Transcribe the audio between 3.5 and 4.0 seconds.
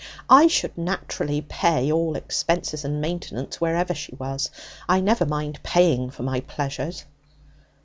wherever